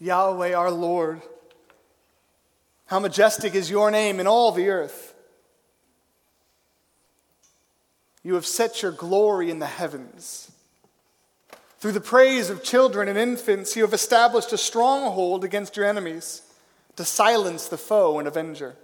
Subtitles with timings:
[0.00, 1.22] Yahweh our Lord.
[2.86, 5.14] How majestic is your name in all the earth.
[8.22, 10.50] You have set your glory in the heavens.
[11.78, 16.40] Through the praise of children and infants, you have established a stronghold against your enemies
[16.96, 18.76] to silence the foe and avenger.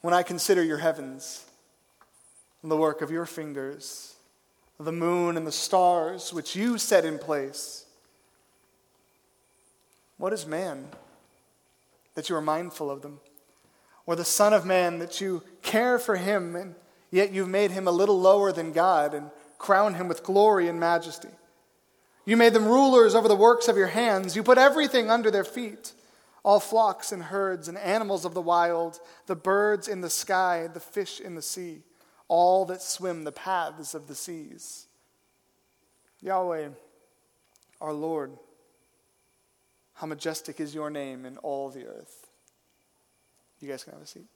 [0.00, 1.44] When I consider your heavens
[2.62, 4.14] and the work of your fingers,
[4.80, 7.83] the moon and the stars which you set in place,
[10.16, 10.88] what is man
[12.14, 13.20] that you are mindful of them?
[14.06, 16.74] Or the Son of Man that you care for him, and
[17.10, 20.78] yet you've made him a little lower than God and crown him with glory and
[20.78, 21.30] majesty?
[22.26, 24.36] You made them rulers over the works of your hands.
[24.36, 25.92] You put everything under their feet
[26.44, 30.78] all flocks and herds and animals of the wild, the birds in the sky, the
[30.78, 31.82] fish in the sea,
[32.28, 34.86] all that swim the paths of the seas.
[36.20, 36.68] Yahweh,
[37.80, 38.36] our Lord,
[40.04, 42.26] how majestic is your name in all the earth.
[43.58, 44.26] You guys can have a seat.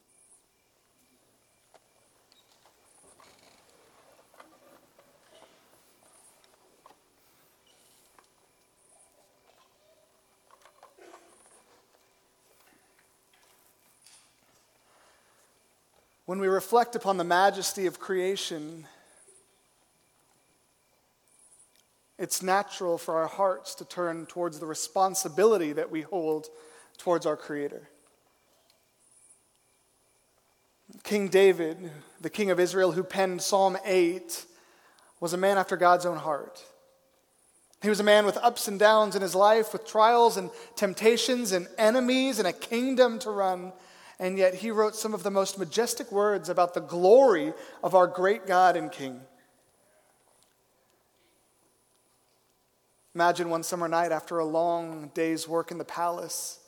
[16.24, 18.86] When we reflect upon the majesty of creation,
[22.18, 26.48] it's natural for our hearts to turn towards the responsibility that we hold
[26.98, 27.88] towards our Creator.
[31.04, 34.44] King David, the king of Israel who penned Psalm 8,
[35.20, 36.64] was a man after God's own heart.
[37.82, 41.52] He was a man with ups and downs in his life, with trials and temptations
[41.52, 43.72] and enemies and a kingdom to run
[44.18, 48.06] and yet he wrote some of the most majestic words about the glory of our
[48.06, 49.20] great God and King.
[53.18, 56.60] Imagine one summer night after a long day's work in the palace,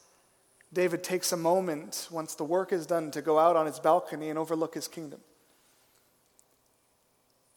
[0.73, 4.31] David takes a moment, once the work is done, to go out on his balcony
[4.31, 5.21] and overlook his kingdom.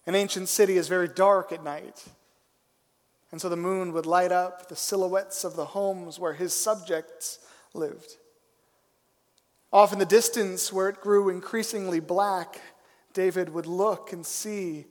[0.06, 2.06] An ancient city is very dark at night,
[3.32, 7.40] and so the moon would light up the silhouettes of the homes where his subjects
[7.74, 8.18] lived.
[9.72, 12.62] Off in the distance, where it grew increasingly black,
[13.12, 14.86] David would look and see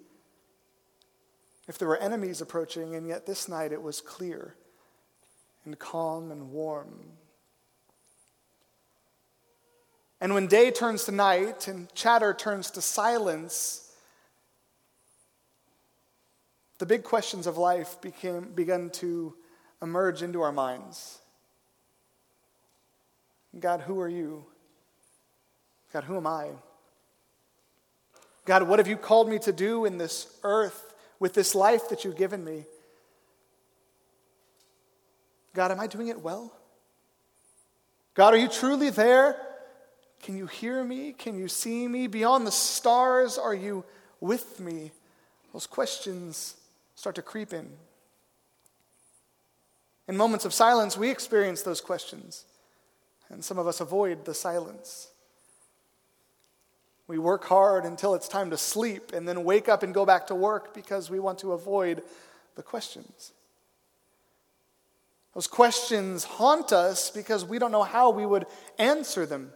[1.69, 4.55] if there were enemies approaching, and yet this night it was clear
[5.65, 7.13] and calm and warm.
[10.21, 13.93] And when day turns to night and chatter turns to silence,
[16.79, 19.35] the big questions of life became, began to
[19.81, 21.19] emerge into our minds.
[23.59, 24.47] God, who are you?
[25.93, 26.49] God, who am I?
[28.45, 30.92] God, what have you called me to do in this earth
[31.23, 32.65] with this life that you've given me?
[35.55, 36.53] God, am I doing it well?
[38.15, 39.37] God, are you truly there?
[40.21, 41.13] Can you hear me?
[41.13, 42.09] Can you see me?
[42.09, 43.85] Beyond the stars, are you
[44.21, 44.91] with me?
[45.53, 46.57] Those questions
[46.97, 47.71] start to creep in.
[50.09, 52.47] In moments of silence, we experience those questions,
[53.29, 55.12] and some of us avoid the silence.
[57.13, 60.29] We work hard until it's time to sleep and then wake up and go back
[60.29, 62.03] to work because we want to avoid
[62.55, 63.33] the questions.
[65.35, 68.47] Those questions haunt us because we don't know how we would
[68.79, 69.53] answer them.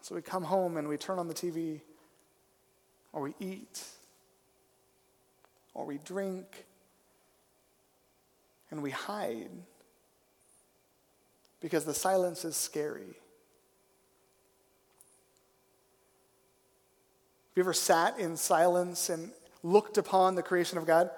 [0.00, 1.82] So we come home and we turn on the TV,
[3.12, 3.84] or we eat,
[5.74, 6.64] or we drink,
[8.70, 9.50] and we hide
[11.60, 13.18] because the silence is scary.
[17.54, 19.30] Have you ever sat in silence and
[19.62, 21.08] looked upon the creation of God?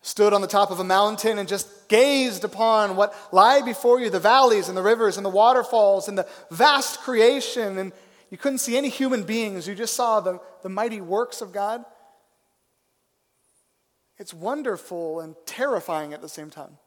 [0.00, 4.08] Stood on the top of a mountain and just gazed upon what lie before you
[4.08, 7.92] the valleys and the rivers and the waterfalls and the vast creation, and
[8.30, 9.68] you couldn't see any human beings.
[9.68, 11.84] You just saw the, the mighty works of God.
[14.16, 16.78] It's wonderful and terrifying at the same time.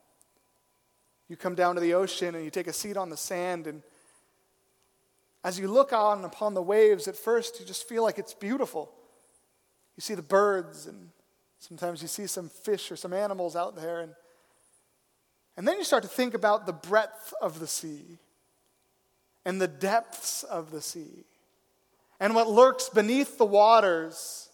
[1.27, 3.83] You come down to the ocean and you take a seat on the sand and
[5.43, 8.91] as you look on upon the waves, at first you just feel like it's beautiful.
[9.95, 11.09] You see the birds, and
[11.59, 14.01] sometimes you see some fish or some animals out there.
[14.01, 14.13] And,
[15.57, 18.19] and then you start to think about the breadth of the sea
[19.45, 21.25] and the depths of the sea
[22.19, 24.49] and what lurks beneath the waters.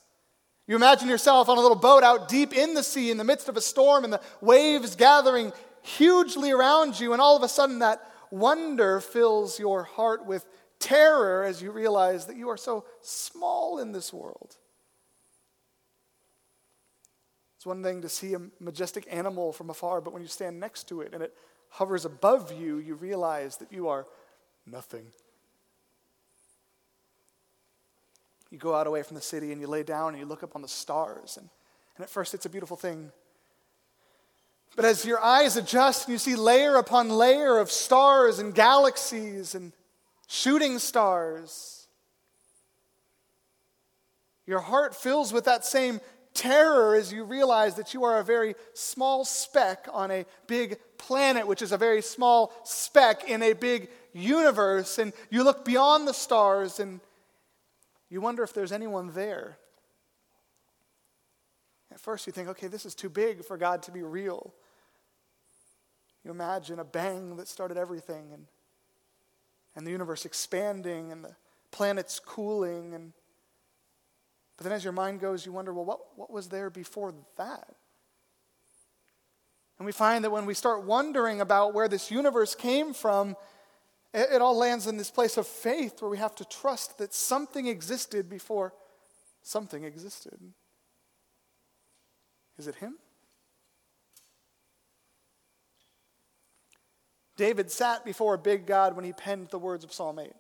[0.68, 3.50] You imagine yourself on a little boat out deep in the sea in the midst
[3.50, 7.80] of a storm and the waves gathering hugely around you, and all of a sudden
[7.80, 10.46] that wonder fills your heart with
[10.86, 14.56] terror as you realize that you are so small in this world.
[17.58, 20.88] It's one thing to see a majestic animal from afar, but when you stand next
[20.90, 21.36] to it and it
[21.70, 24.06] hovers above you, you realize that you are
[24.68, 25.08] nothing.
[28.52, 30.56] You go out away from the city and you lay down and you look up
[30.56, 31.38] on the stars.
[31.38, 31.50] And,
[31.98, 33.12] and at first, it's a beautiful thing.
[34.76, 39.56] But as your eyes adjust and you see layer upon layer of stars and galaxies
[39.56, 39.74] and
[40.28, 41.88] shooting stars,
[44.46, 46.00] your heart fills with that same
[46.34, 51.48] terror as you realize that you are a very small speck on a big planet,
[51.48, 55.00] which is a very small speck in a big universe.
[55.00, 57.00] And you look beyond the stars and
[58.10, 59.58] you wonder if there's anyone there.
[61.92, 64.54] At first, you think, okay, this is too big for God to be real.
[66.24, 68.46] You imagine a bang that started everything and,
[69.76, 71.36] and the universe expanding and the
[71.72, 72.94] planets cooling.
[72.94, 73.14] And,
[74.58, 77.76] but then as your mind goes, you wonder, well, what, what was there before that?
[79.78, 83.36] And we find that when we start wondering about where this universe came from,
[84.14, 87.14] it, it all lands in this place of faith where we have to trust that
[87.14, 88.74] something existed before
[89.42, 90.40] something existed.
[92.58, 92.96] Is it Him?
[97.38, 100.32] David sat before a big God when he penned the words of Psalm 8.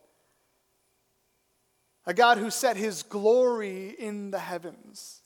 [2.05, 5.21] A God who set his glory in the heavens.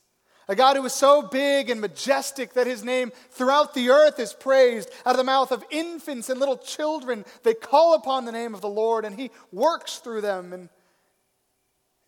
[0.48, 4.32] A God who is so big and majestic that his name throughout the earth is
[4.32, 4.90] praised.
[5.06, 8.60] Out of the mouth of infants and little children, they call upon the name of
[8.60, 10.52] the Lord and he works through them.
[10.52, 10.68] And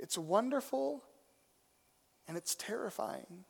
[0.01, 1.05] it's wonderful
[2.27, 3.45] and it's terrifying.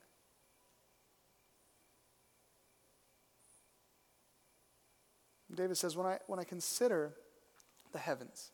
[5.55, 7.13] David says, when I, when I consider
[7.93, 8.51] the heavens,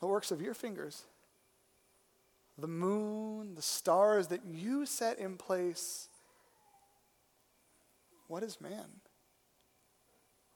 [0.00, 1.04] the works of your fingers,
[2.58, 6.08] the moon, the stars that you set in place,
[8.26, 8.86] what is man?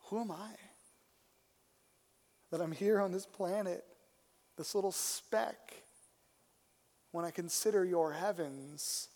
[0.06, 0.50] Who am I?
[2.50, 3.84] That I'm here on this planet,
[4.56, 5.84] this little speck,
[7.12, 9.08] when I consider your heavens,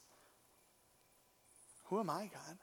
[1.86, 2.56] who am I, God?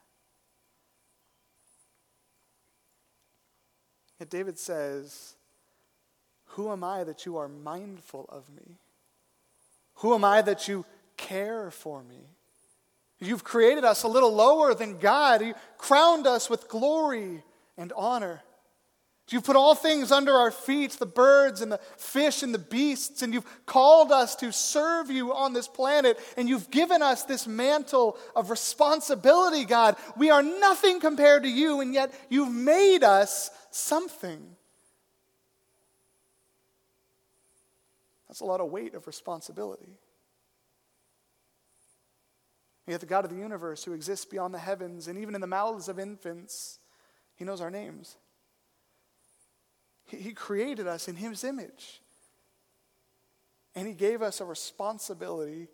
[4.24, 5.36] Yet David says,
[6.52, 8.78] Who am I that you are mindful of me?
[9.96, 10.86] Who am I that you
[11.18, 12.22] care for me?
[13.20, 15.42] You've created us a little lower than God.
[15.42, 17.44] You crowned us with glory
[17.78, 18.42] and honor.
[19.30, 23.22] You've put all things under our feet, the birds and the fish and the beasts,
[23.22, 27.48] and you've called us to serve you on this planet, and you've given us this
[27.48, 29.96] mantle of responsibility, God.
[30.18, 34.56] We are nothing compared to you, and yet you've made us something.
[38.28, 39.98] That's a lot of weight of responsibility.
[42.88, 45.48] Yet the God of the universe, who exists beyond the heavens and even in the
[45.48, 46.80] mouths of infants,
[47.36, 48.18] he knows our names.
[50.06, 52.02] He, created us in his image.
[53.76, 55.70] And he gave us a responsibility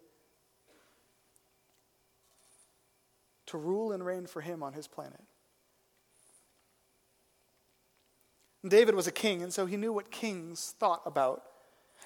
[3.48, 5.22] to rule and reign for him on his planet.
[8.68, 11.44] David was a king, and so he knew what kings thought about.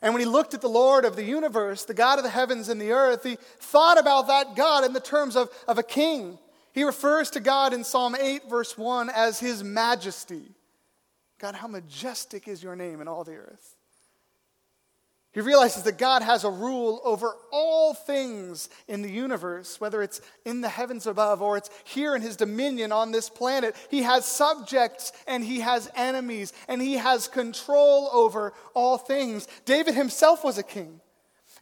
[0.01, 2.69] And when he looked at the Lord of the universe, the God of the heavens
[2.69, 6.37] and the earth, he thought about that God in the terms of, of a king.
[6.73, 10.51] He refers to God in Psalm 8, verse 1, as his majesty.
[11.43, 13.75] God, how majestic is your name in all the earth.
[15.33, 20.21] He realizes that God has a rule over all things in the universe, whether it's
[20.45, 23.75] in the heavens above or it's here in his dominion on this planet.
[23.91, 29.45] He has subjects and he has enemies and he has control over all things.
[29.65, 31.01] David himself was a king.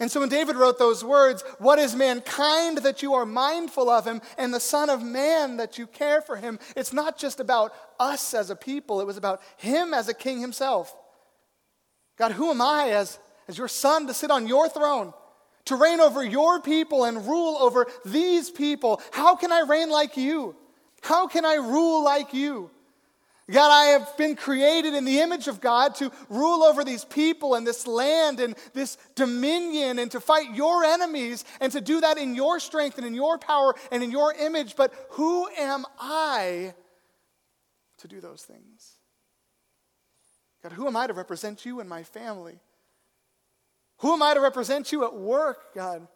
[0.02, 4.06] And so when David wrote those words, What is mankind that you are mindful of
[4.06, 6.60] him, and the Son of Man that you care for him?
[6.76, 10.42] It's not just about us as a people, it was about him as a king
[10.42, 10.94] himself.
[12.18, 13.18] God, who am I as
[13.48, 15.14] as your son to sit on your throne,
[15.66, 19.02] to reign over your people and rule over these people.
[19.12, 20.56] How can I reign like you?
[21.02, 22.72] How can I rule like you?
[23.50, 27.56] God, I have been created in the image of God to rule over these people
[27.56, 32.18] and this land and this dominion and to fight your enemies and to do that
[32.18, 34.76] in your strength and in your power and in your image.
[34.76, 36.74] But who am I
[37.98, 38.96] to do those things?
[40.64, 42.60] God, who am I to represent you and my family?
[43.98, 46.08] Who am I to represent you at work, God?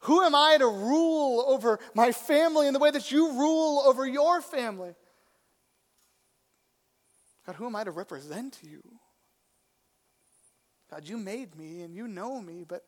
[0.00, 4.06] Who am I to rule over my family in the way that you rule over
[4.06, 4.94] your family?
[7.46, 8.82] God, who am I to represent you?
[10.90, 12.84] God, you made me and you know me, but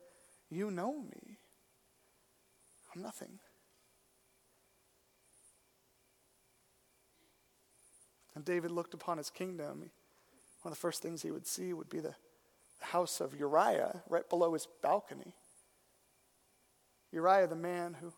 [0.51, 1.39] you know me.
[2.95, 3.39] I'm nothing.
[8.35, 9.91] And David looked upon his kingdom.
[10.63, 12.15] One of the first things he would see would be the
[12.81, 15.35] house of Uriah right below his balcony.
[17.13, 18.13] Uriah, the man who,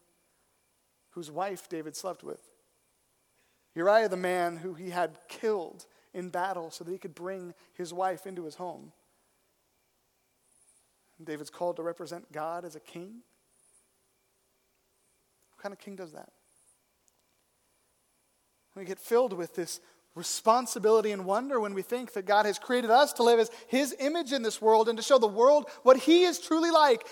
[1.11, 2.41] whose wife David slept with.
[3.75, 7.93] Uriah, the man who he had killed in battle so that he could bring his
[7.93, 8.93] wife into his home.
[11.23, 13.23] David's called to represent God as a king.
[15.53, 16.31] What kind of king does that?
[18.77, 19.81] We get filled with this
[20.15, 23.95] responsibility and wonder when we think that God has created us to live as His
[23.99, 27.05] image in this world and to show the world what He is truly like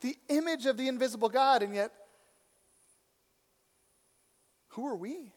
[0.00, 1.62] the image of the invisible God.
[1.62, 1.92] And yet,
[4.70, 5.32] who are we?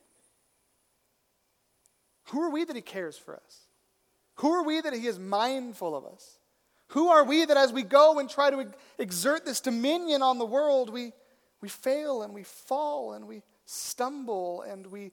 [2.30, 3.68] Who are we that He cares for us?
[4.36, 6.40] Who are we that He is mindful of us?
[6.90, 8.68] Who are we that as we go and try to
[9.00, 11.14] exert this dominion on the world, we,
[11.62, 15.12] we fail and we fall and we stumble and we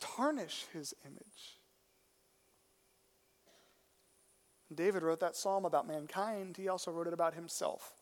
[0.00, 1.58] tarnish his image?
[4.72, 6.56] David wrote that psalm about mankind.
[6.56, 7.92] He also wrote it about himself.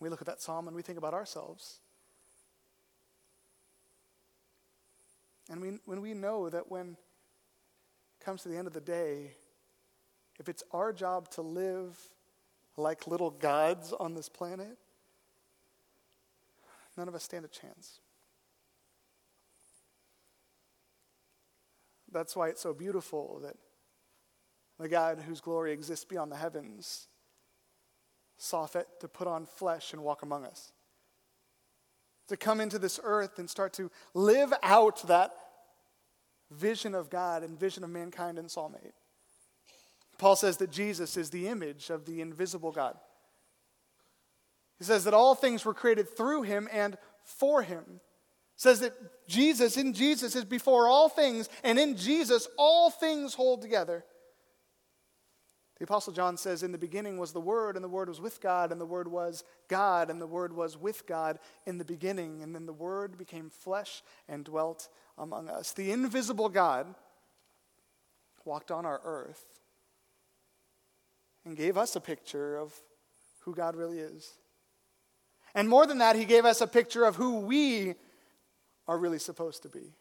[0.00, 1.80] We look at that psalm and we think about ourselves.
[5.50, 6.96] And we, when we know that when
[8.20, 9.32] it comes to the end of the day,
[10.38, 11.98] if it's our job to live
[12.76, 14.76] like little gods on this planet,
[16.96, 18.00] none of us stand a chance.
[22.10, 23.56] That's why it's so beautiful that
[24.78, 27.08] the God whose glory exists beyond the heavens
[28.36, 30.72] saw fit to put on flesh and walk among us.
[32.28, 35.32] To come into this earth and start to live out that
[36.50, 38.92] vision of God and vision of mankind in Psalm 8.
[40.18, 42.96] Paul says that Jesus is the image of the invisible God.
[44.78, 48.00] He says that all things were created through him and for him.
[48.56, 48.92] Says that
[49.28, 54.04] Jesus, in Jesus, is before all things, and in Jesus, all things hold together.
[55.78, 58.40] The Apostle John says, In the beginning was the Word, and the Word was with
[58.40, 62.42] God, and the Word was God, and the Word was with God in the beginning.
[62.42, 64.88] And then the Word became flesh and dwelt
[65.18, 65.72] among us.
[65.72, 66.94] The invisible God
[68.44, 69.44] walked on our earth
[71.44, 72.72] and gave us a picture of
[73.40, 74.34] who God really is.
[75.54, 77.94] And more than that, he gave us a picture of who we
[78.86, 79.92] are really supposed to be.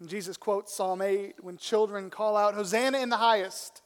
[0.00, 3.82] And Jesus quotes Psalm 8 when children call out, Hosanna in the highest.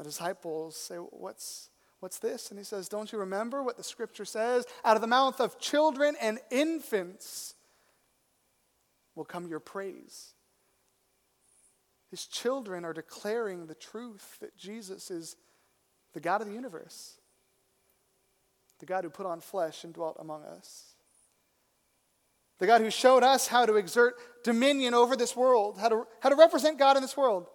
[0.00, 2.48] The disciples say, What's, what's this?
[2.48, 4.64] And he says, Don't you remember what the scripture says?
[4.82, 7.54] Out of the mouth of children and infants
[9.14, 10.32] will come your praise.
[12.10, 15.36] His children are declaring the truth that Jesus is
[16.14, 17.20] the God of the universe,
[18.78, 20.94] the God who put on flesh and dwelt among us,
[22.58, 24.14] the God who showed us how to exert
[24.44, 27.48] dominion over this world, how to, how to represent God in this world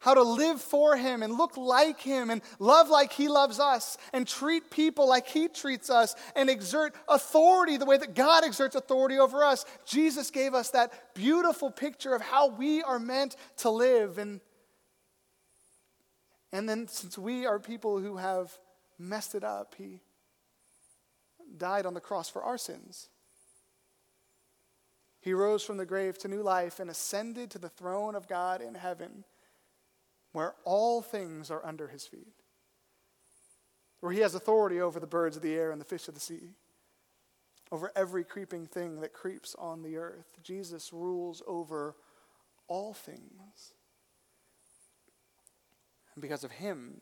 [0.00, 3.96] how to live for Him and look like Him and love like He loves us
[4.12, 8.76] and treat people like He treats us and exert authority the way that God exerts
[8.76, 9.64] authority over us.
[9.86, 14.18] Jesus gave us that beautiful picture of how we are meant to live.
[14.18, 14.40] And,
[16.52, 18.52] and then, since we are people who have
[18.98, 20.00] messed it up, He
[21.56, 23.08] died on the cross for our sins.
[25.20, 28.60] He rose from the grave to new life and ascended to the throne of God
[28.60, 29.24] in heaven
[30.34, 32.34] where all things are under his feet,
[34.00, 36.20] where he has authority over the birds of the air and the fish of the
[36.20, 36.50] sea,
[37.70, 40.26] over every creeping thing that creeps on the earth.
[40.42, 41.94] Jesus rules over
[42.66, 43.74] all things.
[46.16, 47.00] And because of him,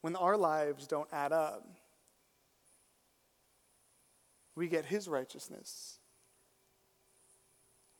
[0.00, 1.68] when our lives don't add up,
[4.56, 5.98] we get his righteousness.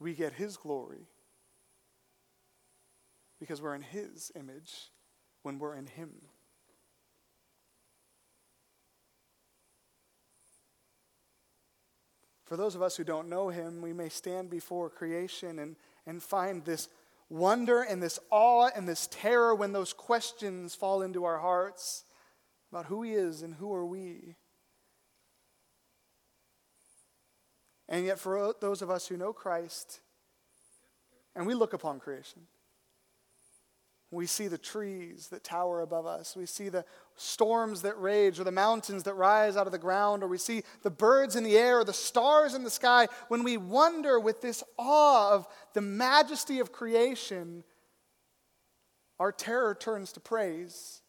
[0.01, 1.09] We get his glory
[3.43, 4.93] because we're in His image
[5.43, 6.11] when we're in Him.
[12.45, 15.75] For those of us who don't know Him, we may stand before creation and,
[16.07, 16.89] and find this
[17.29, 22.05] wonder and this awe and this terror when those questions fall into our hearts
[22.71, 24.37] about who He is and who are we.
[27.89, 29.99] And yet, for those of us who know Christ,
[31.35, 32.43] and we look upon creation,
[34.13, 36.37] we see the trees that tower above us.
[36.37, 36.85] We see the
[37.17, 40.63] storms that rage, or the mountains that rise out of the ground, or we see
[40.83, 43.09] the birds in the air, or the stars in the sky.
[43.29, 47.65] When we wonder with this awe of the majesty of creation,
[49.19, 51.01] our terror turns to praise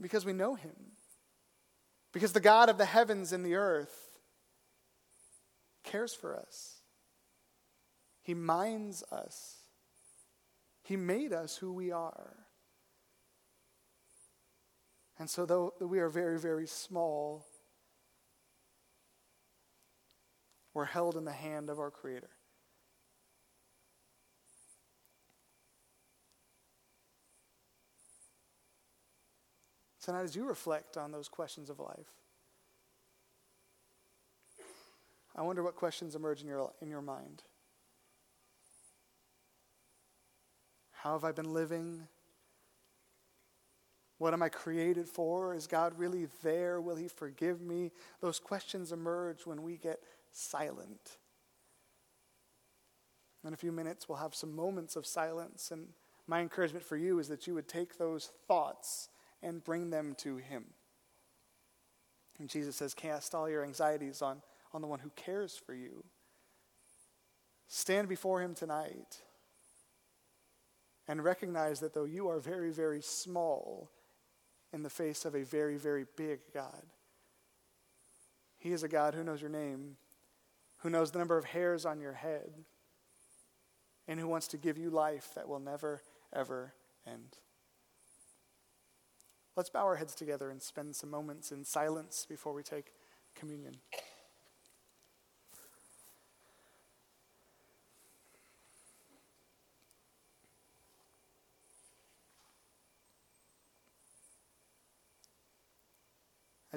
[0.00, 0.74] because we know Him.
[2.12, 4.18] Because the God of the heavens and the earth
[5.84, 6.80] cares for us.
[8.22, 9.57] He minds us.
[10.88, 12.34] He made us who we are.
[15.18, 17.44] And so, though we are very, very small,
[20.72, 22.30] we're held in the hand of our Creator.
[30.02, 32.14] Tonight, as you reflect on those questions of life,
[35.36, 37.42] I wonder what questions emerge in your, in your mind.
[41.02, 42.06] How have I been living?
[44.18, 45.54] What am I created for?
[45.54, 46.80] Is God really there?
[46.80, 47.92] Will He forgive me?
[48.20, 50.00] Those questions emerge when we get
[50.32, 51.18] silent.
[53.46, 55.70] In a few minutes, we'll have some moments of silence.
[55.70, 55.88] And
[56.26, 59.08] my encouragement for you is that you would take those thoughts
[59.42, 60.64] and bring them to Him.
[62.40, 66.04] And Jesus says, Cast all your anxieties on on the one who cares for you.
[67.68, 69.22] Stand before him tonight
[71.08, 73.90] and recognize that though you are very, very small
[74.72, 76.84] in the face of a very, very big God,
[78.58, 79.96] he is a God who knows your name,
[80.78, 82.52] who knows the number of hairs on your head,
[84.06, 86.74] and who wants to give you life that will never, ever
[87.06, 87.38] end.
[89.56, 92.92] Let's bow our heads together and spend some moments in silence before we take
[93.34, 93.76] communion.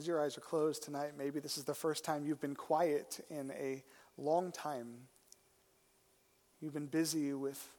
[0.01, 3.23] As your eyes are closed tonight, maybe this is the first time you've been quiet
[3.29, 3.83] in a
[4.17, 4.87] long time.
[6.59, 7.69] You've been busy with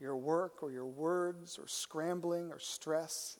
[0.00, 3.38] your work or your words or scrambling or stress.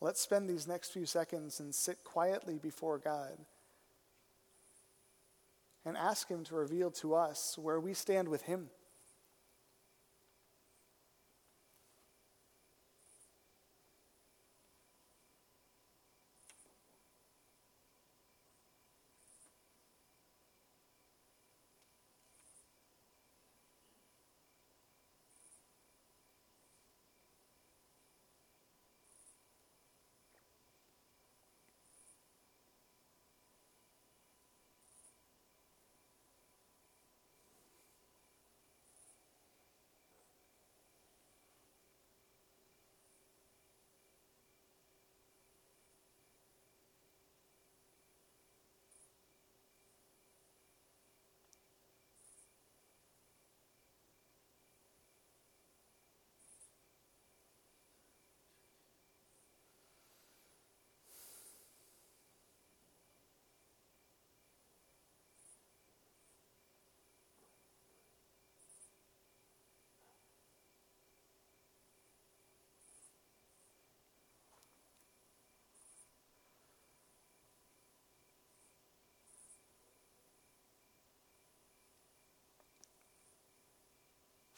[0.00, 3.38] Let's spend these next few seconds and sit quietly before God
[5.84, 8.68] and ask Him to reveal to us where we stand with Him.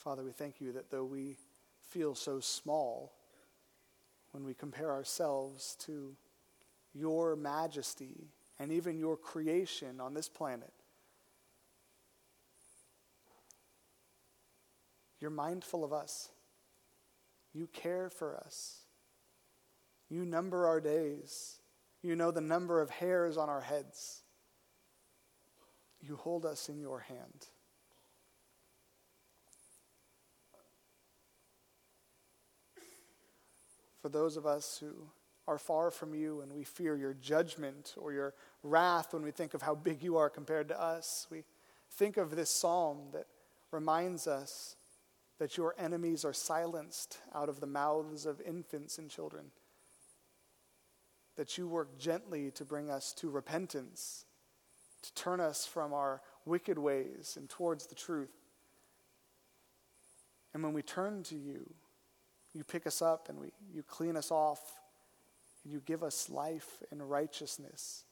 [0.04, 1.36] Father, we thank you that though we
[1.88, 3.14] feel so small
[4.32, 6.14] when we compare ourselves to
[6.92, 10.74] your majesty and even your creation on this planet,
[15.20, 16.28] you're mindful of us.
[17.54, 18.80] You care for us.
[20.10, 21.60] You number our days.
[22.02, 24.20] You know the number of hairs on our heads.
[26.02, 27.46] You hold us in your hand.
[34.04, 34.92] For those of us who
[35.48, 39.54] are far from you and we fear your judgment or your wrath when we think
[39.54, 41.26] of how big you are compared to us.
[41.30, 41.44] We
[41.90, 43.24] think of this psalm that
[43.70, 44.76] reminds us
[45.38, 49.46] that your enemies are silenced out of the mouths of infants and children,
[51.36, 54.26] that you work gently to bring us to repentance,
[55.00, 58.36] to turn us from our wicked ways and towards the truth.
[60.52, 61.72] And when we turn to you,
[62.54, 64.60] you pick us up and we, you clean us off
[65.62, 68.04] and you give us life and righteousness.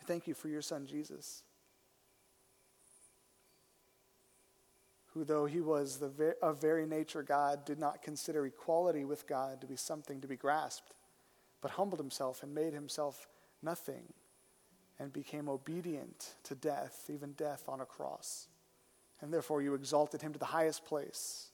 [0.00, 1.42] I thank you for your son Jesus,
[5.14, 9.26] who, though he was the ver- of very nature God, did not consider equality with
[9.26, 10.94] God to be something to be grasped,
[11.62, 13.26] but humbled himself and made himself
[13.62, 14.12] nothing
[14.98, 18.48] and became obedient to death, even death on a cross.
[19.20, 21.50] And therefore, you exalted him to the highest place,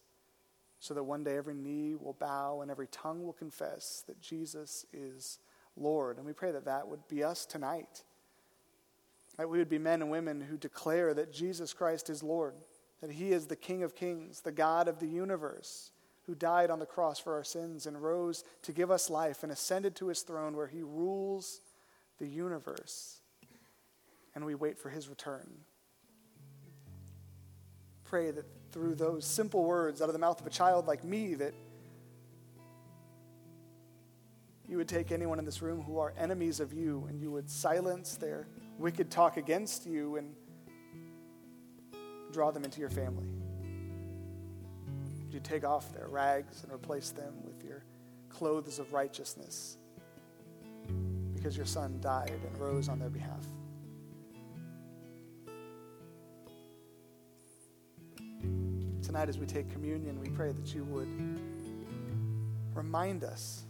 [0.80, 4.84] so that one day every knee will bow and every tongue will confess that Jesus
[4.92, 5.38] is
[5.76, 6.16] Lord.
[6.16, 8.02] And we pray that that would be us tonight.
[9.38, 12.54] That we would be men and women who declare that Jesus Christ is Lord,
[13.00, 15.92] that He is the King of kings, the God of the universe,
[16.26, 19.52] who died on the cross for our sins and rose to give us life and
[19.52, 21.60] ascended to His throne where He rules
[22.18, 23.20] the universe.
[24.34, 25.48] And we wait for His return.
[28.12, 31.32] Pray that through those simple words out of the mouth of a child like me,
[31.32, 31.54] that
[34.68, 37.48] you would take anyone in this room who are enemies of you and you would
[37.48, 38.46] silence their
[38.76, 40.34] wicked talk against you and
[42.34, 43.30] draw them into your family.
[45.30, 47.82] You take off their rags and replace them with your
[48.28, 49.78] clothes of righteousness
[51.34, 53.46] because your son died and rose on their behalf.
[59.12, 61.06] Tonight, as we take communion, we pray that you would
[62.72, 63.64] remind us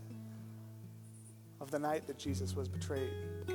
[1.60, 3.10] of the night that Jesus was betrayed.
[3.48, 3.54] As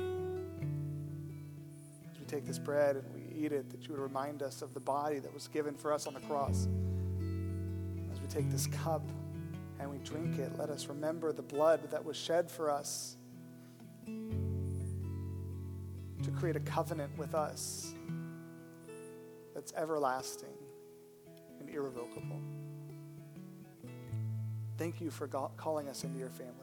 [2.20, 4.80] we take this bread and we eat it, that you would remind us of the
[4.80, 6.68] body that was given for us on the cross.
[8.12, 9.08] As we take this cup
[9.80, 13.16] and we drink it, let us remember the blood that was shed for us
[14.04, 14.12] to
[16.38, 17.94] create a covenant with us
[19.54, 20.52] that's everlasting
[21.78, 22.40] irrevocable.
[24.76, 26.54] Thank you for calling us into your family.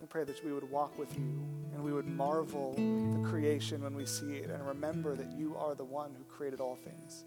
[0.00, 3.94] We pray that we would walk with you and we would marvel the creation when
[3.94, 7.24] we see it and remember that you are the one who created all things.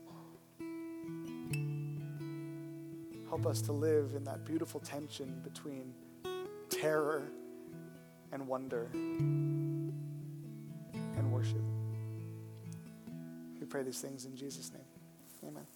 [3.29, 5.93] Help us to live in that beautiful tension between
[6.69, 7.23] terror
[8.31, 9.91] and wonder and
[11.31, 11.61] worship.
[13.59, 14.82] We pray these things in Jesus' name.
[15.47, 15.72] Amen.